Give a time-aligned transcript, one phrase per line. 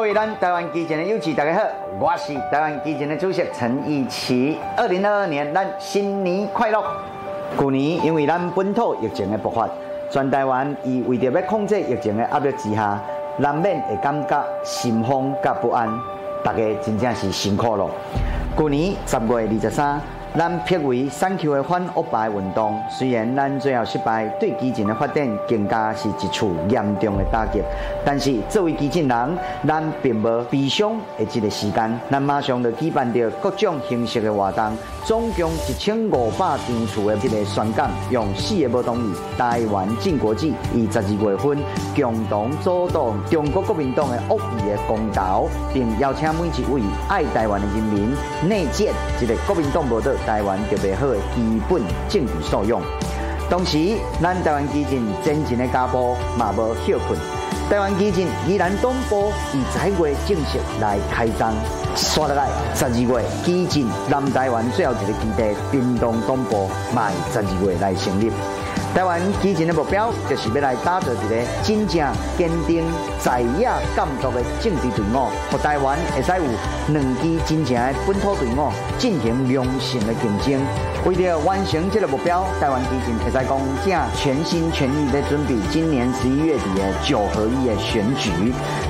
[0.00, 1.60] 各位咱台湾基进的友志，大家好，
[1.98, 4.56] 我是台湾基进的主席陈义奇。
[4.74, 6.82] 二零二二年，咱新年快乐！
[7.58, 9.68] 去年因为咱本土疫情的爆发，
[10.08, 12.98] 全台湾以为着要控制疫情的压力之下，
[13.36, 15.86] 难免会感觉心慌甲不安，
[16.42, 17.86] 大家真正是辛苦了。
[18.56, 20.00] 去年十月二十三。
[20.36, 27.60] 咱撇为产 Q 的反欧派运动，虽然咱最后失败，对基进的发展更加是一处严重的打击。
[28.04, 34.72] 但是作为基进人，咱并无悲伤的这个时间，咱马上就举办着各种形式的活动，
[35.04, 41.58] 总共一千五百场次的这个宣讲，用四个不同语：台湾进国际，以十二月份
[41.96, 48.14] 共同阻挡中国国民党的恶意的公投，并邀请每一位爱台湾的人民
[48.48, 50.12] 内建一个国民党无倒。
[50.26, 52.80] 台湾特别好的基本政治素养，
[53.48, 57.18] 同时，咱台湾基进真正的家步嘛无休困。
[57.68, 61.52] 台湾基进依然东部以十月正式来开张，
[61.94, 68.32] 刷落来十二月基进南台湾最后一个基地屏东东部，卖十二月来成立。
[68.92, 72.04] 台湾基进的目标就是要来打造一个真正
[72.36, 72.84] 坚定
[73.20, 76.42] 在野监督的政治队伍，和台湾会使有
[76.92, 80.60] 两支真正的本土队伍进行良性的竞争。
[81.06, 88.32] 为了完成这个目标，台湾基进会使讲正全心全意在准备今年十一月底的九合一的选举。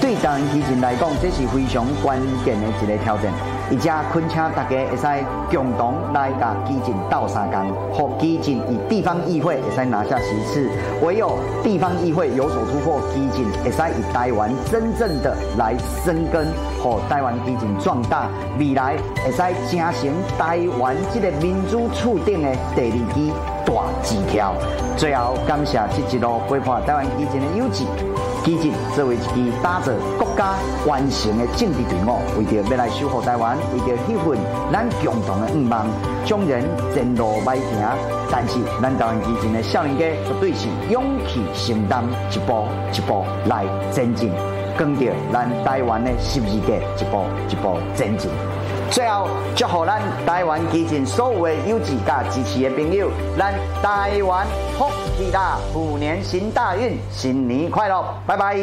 [0.00, 3.30] 对台湾基进来讲，这是非常关键的一个挑战。
[3.70, 10.68] 一家恳请大家会使共同来甲基进斗相共，和基进以地方议会会使拿下其次。
[11.02, 16.46] 唯有地方议会有所突破，基进会使以台湾真正的来生根，
[16.82, 19.38] 和台湾基进壮大，未来会使
[19.68, 23.32] 成成台湾这个民主处境的第二支
[23.64, 24.54] 大枝条。
[24.96, 27.84] 最后感谢这一路陪伴台湾基进的友志。
[28.44, 30.54] 基进作为一支打造国家
[30.86, 34.38] 完成的政治队伍，为着要来守护台湾，为着迄份
[34.72, 35.86] 咱共同的愿望，
[36.26, 37.64] 众人前路迈行。
[38.30, 44.32] 但是咱台湾基进的少年家绝对是勇气承担，一步一步来前进，
[44.76, 48.30] 跟着咱台湾的十二个一步一步前进。
[48.92, 49.26] 最后
[49.56, 53.08] 祝福咱台湾基金所有的优质甲支持的朋友，
[53.38, 54.46] 咱台湾
[54.78, 54.84] 福
[55.16, 58.54] 气大，虎年行大运，新年快乐，拜拜。